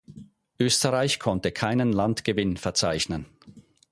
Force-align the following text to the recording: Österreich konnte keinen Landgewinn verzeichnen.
Österreich 0.57 1.19
konnte 1.19 1.51
keinen 1.51 1.93
Landgewinn 1.93 2.57
verzeichnen. 2.57 3.27